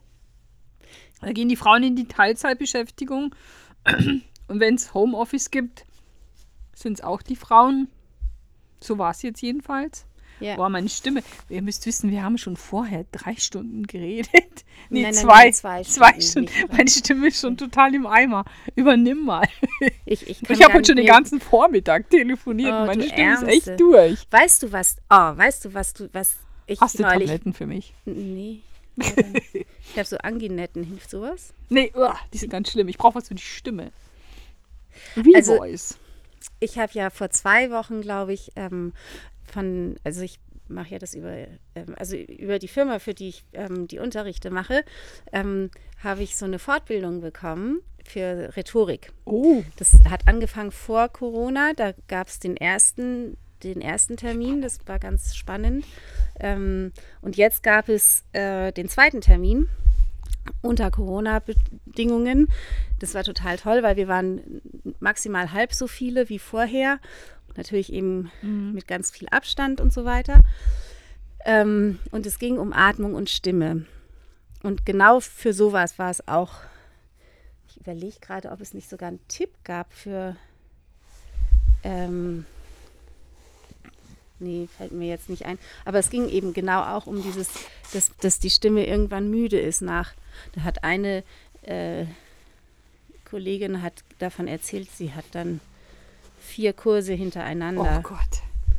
da 1.20 1.32
gehen 1.32 1.48
die 1.48 1.56
Frauen 1.56 1.82
in 1.82 1.96
die 1.96 2.08
Teilzeitbeschäftigung. 2.08 3.34
Und 4.48 4.60
wenn 4.60 4.74
es 4.74 4.94
Homeoffice 4.94 5.50
gibt, 5.50 5.84
sind 6.74 6.94
es 6.94 7.04
auch 7.04 7.22
die 7.22 7.36
Frauen. 7.36 7.88
So 8.80 8.98
war 8.98 9.10
es 9.10 9.22
jetzt 9.22 9.40
jedenfalls. 9.42 10.06
Ja. 10.40 10.56
Boah, 10.56 10.68
meine 10.68 10.88
Stimme. 10.88 11.22
Ihr 11.48 11.62
müsst 11.62 11.86
wissen, 11.86 12.10
wir 12.10 12.22
haben 12.22 12.36
schon 12.38 12.56
vorher 12.56 13.04
drei 13.12 13.36
Stunden 13.36 13.86
geredet. 13.86 14.30
Nee, 14.88 15.02
Nein, 15.02 15.14
nein, 15.14 15.24
zwei. 15.24 15.44
nein, 15.44 15.54
zwei 15.54 15.82
Zwei 15.82 16.20
Stunden, 16.20 16.48
Stunden. 16.48 16.76
Meine 16.76 16.90
Stimme 16.90 17.26
ist 17.28 17.40
schon 17.40 17.56
total 17.56 17.92
im 17.94 18.06
Eimer. 18.06 18.44
Übernimm 18.76 19.24
mal. 19.24 19.48
Ich, 20.04 20.28
ich, 20.28 20.48
Ich 20.48 20.62
habe 20.62 20.74
heute 20.74 20.86
schon 20.88 20.96
den 20.96 21.06
ganzen 21.06 21.40
Vormittag 21.40 22.08
telefoniert. 22.10 22.72
Oh, 22.72 22.80
und 22.82 22.86
meine 22.86 23.02
Stimme 23.02 23.32
ist 23.34 23.42
Ärmste. 23.42 23.70
echt 23.70 23.80
durch. 23.80 24.26
Weißt 24.30 24.62
du 24.62 24.70
was? 24.72 24.96
Oh, 25.10 25.16
weißt 25.36 25.64
du 25.64 25.74
was 25.74 25.92
du 25.94 26.08
was 26.12 26.36
ich 26.66 26.80
Hast 26.80 26.98
du 26.98 27.02
neulich? 27.02 27.28
Tabletten 27.30 27.52
für 27.54 27.66
mich? 27.66 27.94
Nee. 28.04 28.60
ich 28.96 29.96
habe 29.96 30.04
so 30.04 30.18
Anginetten. 30.18 30.84
Hilft 30.84 31.10
sowas? 31.10 31.52
Nee, 31.68 31.92
uah, 31.96 32.16
die 32.32 32.38
sind 32.38 32.50
ganz 32.50 32.70
schlimm. 32.70 32.86
Ich 32.88 32.98
brauche 32.98 33.16
was 33.16 33.28
für 33.28 33.34
die 33.34 33.42
Stimme. 33.42 33.90
Wie 35.16 35.34
Also- 35.34 35.56
Voice. 35.56 35.98
Ich 36.60 36.78
habe 36.78 36.92
ja 36.94 37.10
vor 37.10 37.30
zwei 37.30 37.70
Wochen, 37.70 38.00
glaube 38.02 38.32
ich, 38.32 38.52
ähm, 38.56 38.92
von, 39.46 39.96
also 40.04 40.22
ich 40.22 40.38
mache 40.68 40.90
ja 40.90 40.98
das 40.98 41.14
über, 41.14 41.32
ähm, 41.74 41.94
also 41.96 42.16
über 42.16 42.58
die 42.58 42.68
Firma, 42.68 42.98
für 42.98 43.14
die 43.14 43.28
ich 43.28 43.44
ähm, 43.52 43.86
die 43.88 43.98
Unterrichte 43.98 44.50
mache, 44.50 44.84
ähm, 45.32 45.70
habe 46.02 46.22
ich 46.22 46.36
so 46.36 46.44
eine 46.44 46.58
Fortbildung 46.58 47.20
bekommen 47.20 47.80
für 48.04 48.56
Rhetorik. 48.56 49.12
Oh. 49.24 49.62
Das 49.76 49.98
hat 50.08 50.28
angefangen 50.28 50.72
vor 50.72 51.08
Corona. 51.08 51.72
Da 51.74 51.92
gab 52.08 52.28
es 52.28 52.38
den 52.38 52.56
ersten, 52.56 53.36
den 53.62 53.80
ersten 53.80 54.16
Termin. 54.16 54.62
Das 54.62 54.78
war 54.86 54.98
ganz 54.98 55.34
spannend. 55.34 55.84
Ähm, 56.38 56.92
und 57.22 57.36
jetzt 57.36 57.62
gab 57.62 57.88
es 57.88 58.24
äh, 58.32 58.72
den 58.72 58.88
zweiten 58.88 59.20
Termin 59.20 59.68
unter 60.62 60.90
Corona-Bedingungen. 60.90 62.48
Das 63.00 63.14
war 63.14 63.24
total 63.24 63.56
toll, 63.56 63.82
weil 63.82 63.96
wir 63.96 64.08
waren 64.08 64.62
maximal 65.00 65.52
halb 65.52 65.72
so 65.72 65.86
viele 65.86 66.28
wie 66.28 66.38
vorher. 66.38 67.00
Natürlich 67.56 67.92
eben 67.92 68.30
mit 68.72 68.86
ganz 68.86 69.10
viel 69.10 69.28
Abstand 69.28 69.80
und 69.80 69.92
so 69.92 70.04
weiter. 70.04 70.40
Ähm, 71.44 71.98
und 72.10 72.26
es 72.26 72.38
ging 72.38 72.58
um 72.58 72.72
Atmung 72.72 73.14
und 73.14 73.30
Stimme. 73.30 73.86
Und 74.62 74.84
genau 74.84 75.20
für 75.20 75.52
sowas 75.52 75.98
war 75.98 76.10
es 76.10 76.26
auch 76.26 76.60
ich 77.76 77.80
überlege 77.82 78.18
gerade, 78.20 78.50
ob 78.50 78.60
es 78.60 78.74
nicht 78.74 78.88
sogar 78.88 79.08
einen 79.08 79.28
Tipp 79.28 79.50
gab 79.64 79.92
für. 79.92 80.36
Ähm, 81.82 82.46
nee, 84.38 84.68
fällt 84.76 84.92
mir 84.92 85.08
jetzt 85.08 85.28
nicht 85.28 85.44
ein. 85.44 85.58
Aber 85.84 85.98
es 85.98 86.10
ging 86.10 86.28
eben 86.28 86.54
genau 86.54 86.82
auch 86.82 87.06
um 87.06 87.22
dieses, 87.22 87.48
dass, 87.92 88.16
dass 88.18 88.38
die 88.38 88.50
Stimme 88.50 88.86
irgendwann 88.86 89.30
müde 89.30 89.60
ist 89.60 89.82
nach. 89.82 90.14
Da 90.54 90.62
hat 90.62 90.84
eine 90.84 91.22
äh, 91.62 92.06
Kollegin 93.24 93.82
hat 93.82 94.04
davon 94.18 94.48
erzählt, 94.48 94.88
sie 94.90 95.12
hat 95.12 95.26
dann 95.32 95.60
vier 96.46 96.72
Kurse 96.72 97.12
Oh 97.12 97.16
hintereinander. 97.16 98.00
Gott. 98.02 98.18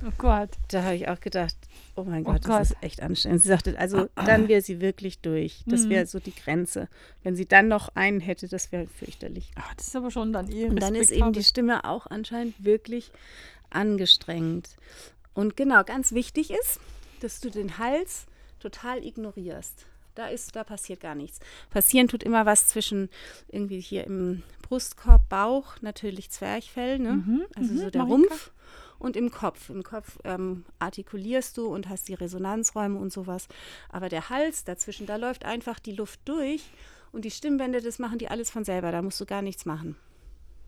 Oh 0.05 0.11
Gott. 0.17 0.49
Da 0.69 0.83
habe 0.83 0.95
ich 0.95 1.07
auch 1.09 1.19
gedacht, 1.19 1.55
oh 1.95 2.03
mein 2.03 2.21
Oh 2.21 2.31
Gott, 2.33 2.43
Gott. 2.43 2.59
das 2.61 2.71
ist 2.71 2.77
echt 2.81 3.01
anstrengend. 3.01 3.41
Sie 3.41 3.47
sagte, 3.47 3.77
also 3.79 4.09
dann 4.15 4.47
wäre 4.47 4.61
sie 4.61 4.79
wirklich 4.79 5.19
durch. 5.21 5.63
Das 5.65 5.85
Mhm. 5.85 5.89
wäre 5.89 6.05
so 6.05 6.19
die 6.19 6.35
Grenze. 6.35 6.87
Wenn 7.23 7.35
sie 7.35 7.47
dann 7.47 7.67
noch 7.67 7.89
einen 7.95 8.19
hätte, 8.19 8.47
das 8.47 8.71
wäre 8.71 8.85
fürchterlich. 8.87 9.51
Ah, 9.55 9.63
das 9.75 9.87
ist 9.87 9.95
aber 9.95 10.11
schon 10.11 10.33
dann 10.33 10.51
eh 10.51 10.65
Und 10.65 10.81
dann 10.81 10.93
ist 10.93 11.11
eben 11.11 11.33
die. 11.33 11.43
Stimme 11.43 11.83
auch 11.83 12.05
anscheinend 12.07 12.63
wirklich 12.63 13.11
angestrengt. 13.71 14.69
Und 15.33 15.57
genau, 15.57 15.83
ganz 15.83 16.11
wichtig 16.13 16.51
ist, 16.51 16.79
dass 17.21 17.39
du 17.39 17.49
den 17.49 17.77
Hals 17.77 18.25
total 18.59 19.03
ignorierst. 19.03 19.85
Da 20.17 20.29
ist, 20.29 20.55
da 20.55 20.63
passiert 20.63 20.99
gar 20.99 21.13
nichts. 21.13 21.39
Passieren 21.69 22.07
tut 22.07 22.23
immer 22.23 22.47
was 22.47 22.67
zwischen 22.67 23.09
irgendwie 23.49 23.79
hier 23.79 24.05
im 24.05 24.41
Brustkorb, 24.63 25.29
Bauch, 25.29 25.75
natürlich 25.81 26.31
Zwerchfell, 26.31 26.97
ne? 26.97 27.13
Mhm, 27.13 27.45
also 27.55 27.73
mhm, 27.73 27.77
so 27.77 27.89
der 27.91 28.03
Marika. 28.03 28.13
Rumpf 28.13 28.51
und 28.97 29.15
im 29.15 29.29
Kopf. 29.29 29.69
Im 29.69 29.83
Kopf 29.83 30.17
ähm, 30.23 30.65
artikulierst 30.79 31.55
du 31.57 31.67
und 31.67 31.87
hast 31.87 32.07
die 32.07 32.15
Resonanzräume 32.15 32.97
und 32.97 33.13
sowas. 33.13 33.47
Aber 33.89 34.09
der 34.09 34.29
Hals 34.29 34.63
dazwischen, 34.63 35.05
da 35.05 35.17
läuft 35.17 35.45
einfach 35.45 35.77
die 35.77 35.93
Luft 35.93 36.19
durch 36.25 36.63
und 37.11 37.23
die 37.23 37.31
Stimmbänder, 37.31 37.81
das 37.81 37.99
machen 37.99 38.17
die 38.17 38.27
alles 38.27 38.49
von 38.49 38.63
selber. 38.63 38.91
Da 38.91 39.03
musst 39.03 39.21
du 39.21 39.25
gar 39.27 39.43
nichts 39.43 39.65
machen 39.65 39.95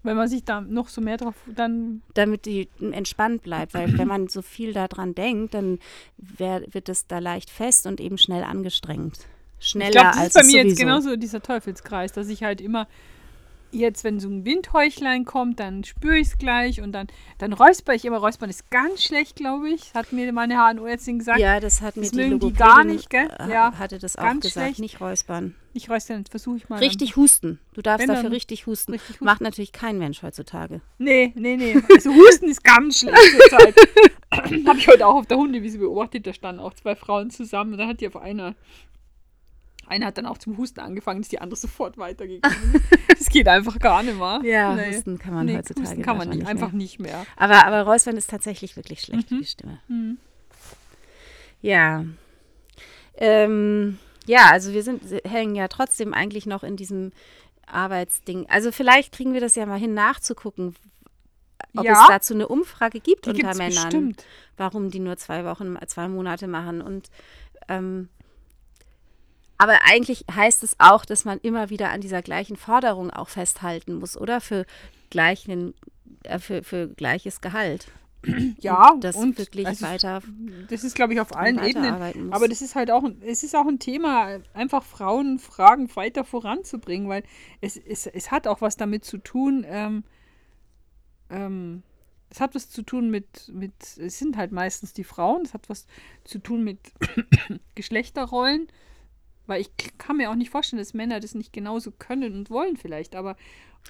Wenn 0.03 0.15
man 0.15 0.27
sich 0.27 0.43
da 0.43 0.61
noch 0.61 0.89
so 0.89 1.01
mehr 1.01 1.17
drauf, 1.17 1.35
dann 1.47 2.03
damit 2.13 2.45
die 2.45 2.69
entspannt 2.79 3.41
bleibt. 3.41 3.73
Weil 3.73 3.97
wenn 3.97 4.07
man 4.07 4.27
so 4.27 4.43
viel 4.43 4.73
daran 4.73 5.15
denkt, 5.15 5.55
dann 5.55 5.79
wär, 6.17 6.63
wird 6.71 6.87
es 6.87 7.07
da 7.07 7.17
leicht 7.17 7.49
fest 7.49 7.87
und 7.87 7.99
eben 7.99 8.19
schnell 8.19 8.43
angestrengt. 8.43 9.27
Schneller 9.59 9.87
Ich 9.89 9.93
glaube, 9.93 10.07
das 10.09 10.17
als 10.17 10.27
ist 10.35 10.41
bei 10.41 10.43
mir 10.47 10.55
jetzt 10.57 10.63
sowieso. 10.77 10.81
genauso 10.83 11.15
dieser 11.15 11.41
Teufelskreis, 11.41 12.11
dass 12.13 12.29
ich 12.29 12.43
halt 12.43 12.61
immer 12.61 12.87
jetzt, 13.71 14.03
wenn 14.03 14.19
so 14.19 14.27
ein 14.27 14.45
Windhäuchlein 14.45 15.25
kommt, 15.25 15.59
dann 15.59 15.83
spüre 15.83 16.17
ich 16.17 16.29
es 16.29 16.37
gleich 16.39 16.81
und 16.81 16.91
dann, 16.91 17.05
dann 17.37 17.53
räusper 17.53 17.93
ich 17.93 18.03
immer. 18.03 18.17
Räuspern 18.17 18.49
ist 18.49 18.71
ganz 18.71 19.03
schlecht, 19.03 19.35
glaube 19.35 19.69
ich. 19.69 19.93
Hat 19.93 20.11
mir 20.11 20.33
meine 20.33 20.55
HNO-Ärztin 20.55 21.19
gesagt. 21.19 21.39
Ja, 21.39 21.59
das 21.59 21.81
hat 21.81 21.95
mir 21.95 22.01
Das 22.01 22.11
die 22.11 22.17
mögen 22.17 22.39
die 22.39 22.51
gar 22.51 22.83
nicht, 22.83 23.11
gell? 23.11 23.29
äh, 23.37 23.51
Ja, 23.51 23.73
hatte 23.77 23.99
das 23.99 24.15
auch 24.15 24.23
ganz 24.23 24.41
gesagt. 24.41 24.65
schlecht. 24.65 24.79
Nicht 24.79 24.99
räuspern. 24.99 25.53
Ich 25.73 25.87
räusper, 25.87 26.15
dann 26.15 26.25
versuche 26.25 26.57
ich 26.57 26.67
mal. 26.67 26.79
Richtig 26.79 27.15
husten. 27.15 27.59
Du 27.75 27.83
darfst 27.83 28.01
Wenn 28.01 28.07
dafür 28.07 28.23
dann 28.23 28.31
richtig 28.31 28.65
husten. 28.65 28.93
richtig 28.93 29.09
husten. 29.17 29.25
Macht 29.25 29.41
natürlich 29.41 29.71
kein 29.71 29.99
Mensch 29.99 30.23
heutzutage. 30.23 30.81
Nee, 30.97 31.31
nee, 31.35 31.55
nee. 31.55 31.77
Also 31.93 32.11
Husten 32.11 32.49
ist 32.49 32.63
ganz 32.63 33.01
schlecht 33.01 33.17
zur 33.49 33.59
Zeit. 33.59 33.75
Habe 34.31 34.79
ich 34.79 34.87
heute 34.87 35.05
auch 35.05 35.13
auf 35.15 35.27
der 35.27 35.37
Hundewiese 35.37 35.77
beobachtet. 35.77 36.25
Da 36.25 36.33
standen 36.33 36.59
auch 36.59 36.73
zwei 36.73 36.95
Frauen 36.95 37.29
zusammen. 37.29 37.73
Und 37.73 37.77
da 37.77 37.87
hat 37.87 38.01
die 38.01 38.07
auf 38.07 38.15
einer. 38.17 38.55
Eine 39.89 40.05
hat 40.05 40.17
dann 40.17 40.25
auch 40.25 40.37
zum 40.37 40.57
Husten 40.57 40.79
angefangen, 40.79 41.21
ist 41.21 41.31
die 41.31 41.41
andere 41.41 41.57
sofort 41.59 41.97
weitergegangen. 41.97 42.81
das 43.09 43.27
geht 43.29 43.47
einfach 43.47 43.79
gar 43.79 44.03
nicht 44.03 44.17
mehr. 44.17 44.39
Ja, 44.43 44.75
Nee. 44.75 44.95
husten 44.95 45.17
kann 45.17 45.33
man 45.33 45.45
Nee, 45.47 45.57
heutzutage 45.57 45.87
Husten 45.89 46.01
kann 46.03 46.17
man 46.17 46.29
nicht, 46.29 46.39
mehr. 46.39 46.47
einfach 46.47 46.71
nicht 46.71 46.99
mehr. 46.99 47.25
Aber, 47.35 47.65
aber 47.65 47.81
Räuspern 47.83 48.15
ist 48.17 48.29
tatsächlich 48.29 48.75
wirklich 48.75 49.01
schlecht 49.01 49.27
für 49.29 49.35
Mhm. 49.35 49.39
die 49.39 49.45
Stimme. 49.45 49.79
Mhm. 49.87 50.17
Ja. 51.61 52.05
Ähm, 53.15 53.97
ja, 54.25 54.49
also 54.51 54.73
wir 54.73 54.83
sind, 54.83 55.01
hängen 55.25 55.55
ja 55.55 55.67
trotzdem 55.67 56.13
eigentlich 56.13 56.45
noch 56.45 56.63
in 56.63 56.75
diesem 56.77 57.11
Arbeitsding. 57.65 58.45
Also 58.49 58.71
vielleicht 58.71 59.11
kriegen 59.13 59.33
wir 59.33 59.41
das 59.41 59.55
ja 59.55 59.65
mal 59.65 59.79
hin 59.79 59.93
nachzugucken, 59.93 60.75
ob 61.75 61.83
Ja. 61.85 61.93
es 62.03 62.07
dazu 62.07 62.33
eine 62.33 62.47
Umfrage 62.47 62.99
gibt 62.99 63.25
Die 63.25 63.31
unter 63.31 63.55
Männern, 63.55 63.83
bestimmt. 63.83 64.25
warum 64.57 64.89
die 64.89 64.99
nur 64.99 65.17
zwei 65.17 65.43
Wochen, 65.45 65.77
zwei 65.87 66.07
Monate 66.07 66.47
machen. 66.47 66.81
Und 66.81 67.09
ähm, 67.67 68.09
aber 69.59 69.79
eigentlich 69.85 70.25
heißt 70.33 70.63
es 70.63 70.75
auch, 70.79 71.05
dass 71.05 71.25
man 71.25 71.37
immer 71.39 71.69
wieder 71.69 71.91
an 71.91 72.01
dieser 72.01 72.21
gleichen 72.23 72.55
Forderung 72.55 73.11
auch 73.11 73.29
festhalten 73.29 73.95
muss, 73.95 74.17
oder? 74.17 74.41
Für 74.41 74.65
gleichen, 75.11 75.75
äh, 76.23 76.39
für, 76.39 76.63
für 76.63 76.87
gleiches 76.87 77.41
Gehalt. 77.41 77.91
Ja, 78.59 78.91
Und 78.91 79.03
das 79.05 79.15
und 79.15 79.37
wirklich 79.37 79.65
also, 79.65 79.85
weiter 79.85 80.21
Das 80.69 80.83
ist, 80.83 80.93
glaube 80.95 81.13
ich, 81.13 81.21
auf 81.21 81.33
allen 81.35 81.63
Ebenen. 81.63 82.33
Aber 82.33 82.49
das 82.49 82.61
ist 82.61 82.75
halt 82.75 82.91
auch, 82.91 83.03
ein- 83.05 83.21
es 83.21 83.43
ist 83.43 83.55
auch 83.55 83.65
ein 83.67 83.79
Thema, 83.79 84.39
einfach 84.53 84.83
Frauenfragen 84.83 85.95
weiter 85.95 86.25
voranzubringen, 86.25 87.07
weil 87.07 87.23
es, 87.61 87.77
es, 87.77 88.07
es 88.07 88.29
hat 88.31 88.45
auch 88.47 88.59
was 88.59 88.75
damit 88.75 89.05
zu 89.05 89.19
tun, 89.19 89.65
ähm, 89.67 90.03
ähm, 91.29 91.83
es 92.29 92.41
hat 92.41 92.55
was 92.55 92.69
zu 92.69 92.81
tun 92.81 93.09
mit, 93.09 93.49
mit, 93.53 93.73
es 93.97 94.19
sind 94.19 94.35
halt 94.37 94.51
meistens 94.51 94.93
die 94.93 95.03
Frauen, 95.05 95.43
es 95.43 95.53
hat 95.53 95.69
was 95.69 95.87
zu 96.25 96.39
tun 96.39 96.63
mit 96.63 96.79
Geschlechterrollen, 97.75 98.67
weil 99.49 99.61
ich 99.61 99.69
kann 99.97 100.17
mir 100.17 100.29
auch 100.31 100.35
nicht 100.35 100.49
vorstellen, 100.51 100.79
dass 100.79 100.93
Männer 100.93 101.19
das 101.19 101.35
nicht 101.35 101.51
genauso 101.51 101.91
können 101.91 102.33
und 102.33 102.49
wollen 102.49 102.77
vielleicht, 102.77 103.15
aber 103.15 103.35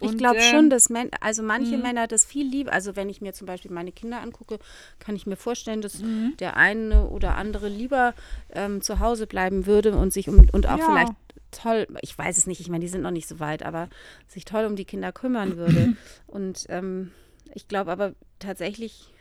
Ich 0.01 0.11
und, 0.11 0.17
glaube 0.17 0.39
ähm, 0.39 0.45
schon, 0.49 0.69
dass 0.69 0.89
Män 0.89 1.09
also 1.19 1.43
manche 1.43 1.75
Mhm. 1.75 1.81
Männer 1.83 2.07
das 2.07 2.25
viel 2.25 2.47
lieber, 2.47 2.71
also 2.71 2.95
wenn 2.95 3.09
ich 3.09 3.21
mir 3.21 3.33
zum 3.33 3.45
Beispiel 3.47 3.71
meine 3.71 3.91
Kinder 3.91 4.21
angucke, 4.21 4.59
kann 4.99 5.15
ich 5.15 5.25
mir 5.27 5.35
vorstellen, 5.35 5.81
dass 5.81 6.01
Mhm. 6.01 6.35
der 6.39 6.55
eine 6.57 7.07
oder 7.07 7.35
andere 7.35 7.67
lieber 7.67 8.13
ähm, 8.53 8.81
zu 8.81 8.99
Hause 8.99 9.27
bleiben 9.27 9.65
würde 9.65 9.95
und 9.97 10.13
sich 10.13 10.29
um 10.29 10.47
und 10.53 10.67
auch 10.67 10.77
Ja. 10.77 10.85
vielleicht 10.85 11.13
toll, 11.51 11.87
ich 12.01 12.17
weiß 12.17 12.37
es 12.37 12.47
nicht, 12.47 12.61
ich 12.61 12.69
meine, 12.69 12.83
die 12.85 12.89
sind 12.89 13.01
noch 13.01 13.11
nicht 13.11 13.27
so 13.27 13.39
weit, 13.39 13.63
aber 13.63 13.89
sich 14.27 14.45
toll 14.45 14.65
um 14.65 14.75
die 14.75 14.85
Kinder 14.85 15.11
kümmern 15.11 15.57
würde. 15.57 15.89
und 16.27 16.65
ähm, 16.69 17.11
ich 17.53 17.67
glaube 17.67 17.91
aber 17.91 18.13
tatsächlich, 18.39 19.13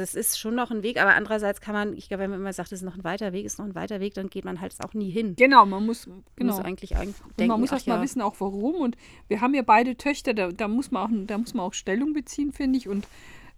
das 0.00 0.14
ist 0.14 0.38
schon 0.38 0.54
noch 0.54 0.70
ein 0.70 0.82
Weg, 0.82 1.00
aber 1.00 1.14
andererseits 1.14 1.60
kann 1.60 1.74
man, 1.74 1.96
ich 1.96 2.08
glaube, 2.08 2.24
wenn 2.24 2.30
man 2.30 2.40
immer 2.40 2.52
sagt, 2.52 2.72
es 2.72 2.80
ist 2.80 2.84
noch 2.84 2.96
ein 2.96 3.04
weiter 3.04 3.32
Weg, 3.32 3.44
ist 3.44 3.58
noch 3.58 3.66
ein 3.66 3.74
weiter 3.74 4.00
Weg, 4.00 4.14
dann 4.14 4.28
geht 4.28 4.44
man 4.44 4.60
halt 4.60 4.74
auch 4.84 4.94
nie 4.94 5.10
hin. 5.10 5.34
Genau, 5.36 5.66
man 5.66 5.84
muss, 5.84 6.08
genau. 6.36 6.54
muss 6.54 6.64
eigentlich 6.64 6.96
Und 6.96 7.14
denken, 7.38 7.48
man 7.48 7.60
muss 7.60 7.70
ach 7.70 7.74
erst 7.74 7.86
mal 7.86 7.96
ja, 7.96 8.02
wissen, 8.02 8.22
auch 8.22 8.36
warum. 8.38 8.76
Und 8.76 8.96
wir 9.28 9.40
haben 9.40 9.54
ja 9.54 9.62
beide 9.62 9.96
Töchter, 9.96 10.34
da, 10.34 10.52
da, 10.52 10.68
muss, 10.68 10.90
man 10.90 11.02
auch, 11.02 11.26
da 11.26 11.38
muss 11.38 11.54
man 11.54 11.66
auch 11.66 11.74
Stellung 11.74 12.12
beziehen, 12.12 12.52
finde 12.52 12.78
ich. 12.78 12.88
Und 12.88 13.06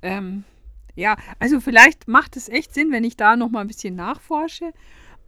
ähm, 0.03 0.45
ja, 0.95 1.17
also 1.39 1.61
vielleicht 1.61 2.09
macht 2.09 2.37
es 2.37 2.49
echt 2.49 2.75
Sinn, 2.75 2.91
wenn 2.91 3.05
ich 3.05 3.17
da 3.17 3.37
noch 3.37 3.51
mal 3.51 3.61
ein 3.61 3.69
bisschen 3.69 3.95
nachforsche. 3.95 4.73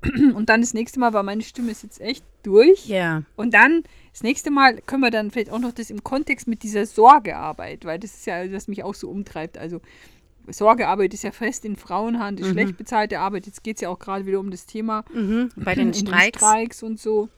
Und 0.34 0.48
dann 0.48 0.60
das 0.60 0.74
nächste 0.74 1.00
Mal, 1.00 1.12
weil 1.12 1.24
meine 1.24 1.42
Stimme 1.42 1.72
ist 1.72 1.82
jetzt 1.82 2.00
echt 2.00 2.24
durch. 2.42 2.86
Ja, 2.86 3.22
Und 3.36 3.52
dann 3.52 3.82
das 4.12 4.22
nächste 4.22 4.50
Mal 4.50 4.80
können 4.82 5.02
wir 5.02 5.10
dann 5.10 5.30
vielleicht 5.30 5.50
auch 5.50 5.58
noch 5.58 5.72
das 5.72 5.90
im 5.90 6.04
Kontext 6.04 6.46
mit 6.46 6.62
dieser 6.62 6.86
Sorgearbeit, 6.86 7.84
weil 7.84 7.98
das 7.98 8.14
ist 8.14 8.26
ja, 8.26 8.46
das 8.46 8.68
mich 8.68 8.84
auch 8.84 8.94
so 8.94 9.10
umtreibt. 9.10 9.58
Also 9.58 9.80
Sorgearbeit 10.50 11.14
ist 11.14 11.22
ja 11.24 11.30
fest 11.32 11.64
in 11.64 11.76
Frauenhand, 11.76 12.40
ist 12.40 12.48
Mhm. 12.48 12.52
schlecht 12.52 12.76
bezahlte 12.76 13.18
Arbeit. 13.20 13.46
Jetzt 13.46 13.62
geht 13.64 13.76
es 13.76 13.80
ja 13.82 13.88
auch 13.88 13.98
gerade 13.98 14.26
wieder 14.26 14.40
um 14.40 14.50
das 14.50 14.66
Thema 14.66 15.04
mhm. 15.12 15.50
bei 15.56 15.74
den 15.74 15.88
in 15.88 15.94
Streiks. 15.94 16.38
Streiks 16.38 16.82
und 16.82 16.98
so. 17.00 17.28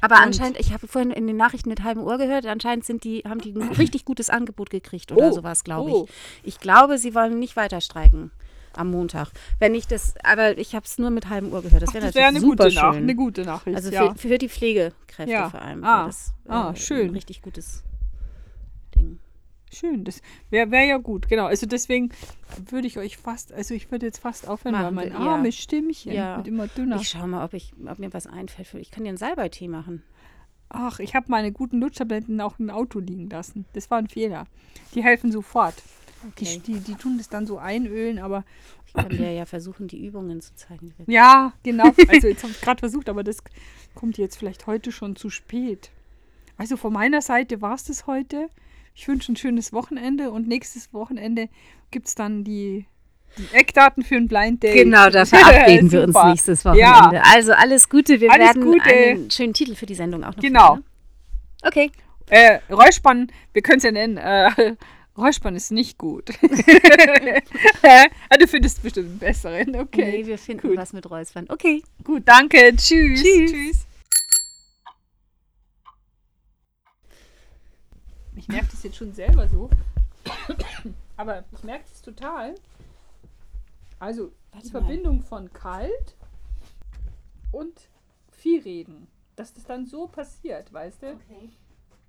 Aber 0.00 0.16
Und- 0.16 0.22
anscheinend, 0.22 0.58
ich 0.60 0.72
habe 0.72 0.86
vorhin 0.88 1.10
in 1.10 1.26
den 1.26 1.36
Nachrichten 1.36 1.68
mit 1.68 1.82
halbem 1.84 2.04
Ohr 2.04 2.18
gehört, 2.18 2.46
anscheinend 2.46 2.84
sind 2.84 3.04
die, 3.04 3.20
haben 3.26 3.40
die 3.40 3.52
ein 3.52 3.62
richtig 3.78 4.04
gutes 4.04 4.30
Angebot 4.30 4.70
gekriegt 4.70 5.12
oder 5.12 5.28
Oh, 5.30 5.32
sowas, 5.32 5.64
glaube 5.64 5.90
oh. 5.90 6.06
ich. 6.42 6.54
Ich 6.54 6.60
glaube, 6.60 6.98
sie 6.98 7.14
wollen 7.14 7.38
nicht 7.38 7.56
weiter 7.56 7.80
streiken. 7.80 8.30
am 8.74 8.90
Montag. 8.90 9.28
Wenn 9.58 9.74
ich 9.74 9.86
das, 9.86 10.14
aber 10.24 10.56
ich 10.56 10.74
habe 10.74 10.86
es 10.86 10.96
nur 10.98 11.10
mit 11.10 11.28
halbem 11.28 11.52
Ohr 11.52 11.60
gehört. 11.62 11.82
Das 11.82 11.92
wäre 11.92 12.14
wäre 12.14 12.28
eine, 12.28 12.40
gute 12.40 12.72
Nach 12.72 12.94
schön. 12.94 13.02
eine 13.02 13.14
gute 13.14 13.42
Nachricht. 13.44 13.76
Also 13.76 13.90
ja. 13.90 14.14
für, 14.14 14.28
für 14.28 14.38
die 14.38 14.48
Pflegekräfte 14.48 15.30
Ja. 15.30 15.50
vor 15.50 15.60
allem. 15.60 15.84
Ah. 15.84 16.06
das, 16.06 16.32
äh, 16.46 16.50
Ah, 16.52 16.74
schön. 16.74 17.08
Ein 17.08 17.14
richtig 17.14 17.42
gutes. 17.42 17.82
Schön, 19.72 20.04
das 20.04 20.20
wäre 20.50 20.70
wär 20.70 20.84
ja 20.84 20.98
gut, 20.98 21.28
genau. 21.28 21.46
Also 21.46 21.66
deswegen 21.66 22.10
würde 22.68 22.86
ich 22.86 22.98
euch 22.98 23.16
fast, 23.16 23.52
also 23.52 23.74
ich 23.74 23.90
würde 23.90 24.06
jetzt 24.06 24.18
fast 24.18 24.46
aufhören, 24.46 24.74
weil 24.74 24.82
Machen 24.82 24.94
mein 24.96 25.12
wir, 25.12 25.18
ja. 25.20 25.32
armes 25.34 25.56
Stimmchen 25.56 26.12
Ja. 26.12 26.36
wird 26.36 26.48
immer 26.48 26.66
dünner. 26.68 26.96
Ich 26.96 27.08
schaue 27.08 27.26
mal, 27.28 27.44
ob, 27.44 27.54
ich, 27.54 27.72
ob 27.86 27.98
mir 27.98 28.12
was 28.12 28.26
einfällt. 28.26 28.68
Für, 28.68 28.78
ich 28.78 28.90
kann 28.90 29.04
dir 29.04 29.08
einen 29.10 29.16
Salbeitee 29.18 29.68
machen. 29.68 30.02
Ach, 30.68 31.00
ich 31.00 31.14
habe 31.14 31.26
meine 31.28 31.52
guten 31.52 31.80
Lutschtabletten 31.80 32.40
auch 32.40 32.58
im 32.58 32.70
Auto 32.70 32.98
liegen 32.98 33.28
lassen. 33.28 33.66
Das 33.74 33.90
war 33.90 33.98
ein 33.98 34.08
Fehler. 34.08 34.46
Die 34.94 35.02
helfen 35.02 35.30
sofort. 35.32 35.74
Die, 35.76 35.82
Okay. 36.28 36.62
die, 36.64 36.78
die 36.78 36.94
tun 36.94 37.18
das 37.18 37.28
dann 37.28 37.46
so 37.46 37.58
einölen, 37.58 38.20
aber 38.20 38.44
Ich 38.86 38.92
kann 38.92 39.08
dir 39.08 39.32
ja 39.32 39.44
versuchen, 39.44 39.88
die 39.88 40.06
Übungen 40.06 40.40
zu 40.40 40.54
zeigen. 40.54 40.94
ja, 41.08 41.52
genau. 41.64 41.90
Also 42.08 42.28
jetzt 42.28 42.42
habe 42.44 42.52
ich 42.52 42.60
gerade 42.60 42.78
versucht, 42.78 43.08
aber 43.08 43.24
das 43.24 43.38
kommt 43.96 44.18
jetzt 44.18 44.36
vielleicht 44.36 44.66
heute 44.68 44.92
schon 44.92 45.16
zu 45.16 45.30
spät. 45.30 45.90
Also 46.58 46.76
von 46.76 46.92
meiner 46.92 47.22
Seite 47.22 47.60
war 47.60 47.74
es 47.74 47.84
das 47.84 48.06
heute. 48.06 48.48
Ich 48.94 49.08
wünsche 49.08 49.32
ein 49.32 49.36
schönes 49.36 49.72
Wochenende 49.72 50.30
und 50.30 50.46
nächstes 50.48 50.92
Wochenende 50.92 51.48
gibt 51.90 52.08
es 52.08 52.14
dann 52.14 52.44
die, 52.44 52.86
die 53.38 53.46
Eckdaten 53.56 54.02
für 54.02 54.16
ein 54.16 54.28
Blind 54.28 54.62
Date. 54.62 54.74
Genau, 54.74 55.08
da 55.10 55.24
verabreden 55.24 55.90
wir 55.92 56.02
uns 56.02 56.14
nächstes 56.24 56.64
Wochenende. 56.64 57.22
Also 57.24 57.52
alles 57.52 57.88
Gute. 57.88 58.20
Wir 58.20 58.30
Alles 58.30 58.48
werden 58.48 58.62
Gute. 58.64 58.84
einen 58.84 59.30
schönen 59.30 59.54
Titel 59.54 59.74
für 59.74 59.86
die 59.86 59.94
Sendung 59.94 60.24
auch 60.24 60.36
noch 60.36 60.42
Genau. 60.42 60.74
finden, 60.74 60.88
ne? 61.62 61.68
Okay. 61.68 61.90
Äh, 62.28 62.60
Räuspern, 62.72 63.28
wir 63.52 63.62
können 63.62 63.78
es 63.78 63.84
ja 63.84 63.92
nennen. 63.92 64.16
Äh, 64.16 64.74
Räuspern 65.16 65.54
ist 65.56 65.70
nicht 65.72 65.98
gut. 65.98 66.30
ah, 67.82 68.36
du 68.38 68.46
findest 68.46 68.82
bestimmt 68.82 69.08
einen 69.10 69.18
besseren. 69.18 69.76
Okay. 69.76 70.20
Nee, 70.22 70.26
wir 70.26 70.38
finden 70.38 70.68
gut. 70.68 70.76
was 70.78 70.92
mit 70.94 71.08
Räuspern. 71.10 71.46
Okay. 71.50 71.82
Gut, 72.02 72.22
danke. 72.24 72.74
Tschüss. 72.76 73.22
Tschüss. 73.22 73.86
Ich 78.42 78.48
merke 78.48 78.66
das 78.72 78.82
jetzt 78.82 78.96
schon 78.96 79.12
selber 79.12 79.46
so. 79.46 79.70
Aber 81.16 81.44
ich 81.52 81.62
merke 81.62 81.84
das 81.88 82.02
total. 82.02 82.56
Also, 84.00 84.32
die. 84.60 84.68
Verbindung 84.68 85.22
von 85.22 85.52
kalt 85.52 86.16
und 87.52 87.88
viel 88.32 88.60
reden. 88.60 89.06
Dass 89.36 89.54
das 89.54 89.62
dann 89.62 89.86
so 89.86 90.08
passiert, 90.08 90.72
weißt 90.72 91.02
du? 91.02 91.12
Okay. 91.12 91.50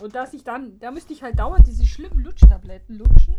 Und 0.01 0.15
dass 0.15 0.33
ich 0.33 0.43
dann, 0.43 0.79
da 0.79 0.89
müsste 0.89 1.13
ich 1.13 1.21
halt 1.21 1.37
dauernd 1.37 1.67
diese 1.67 1.85
schlimmen 1.85 2.23
Lutschtabletten 2.23 2.97
lutschen. 2.97 3.35